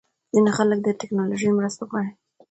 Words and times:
ځینې 0.33 0.51
خلک 0.57 0.79
د 0.83 0.87
ټېکنالوژۍ 0.99 1.51
مرسته 1.59 1.81
غواړي. 1.89 2.11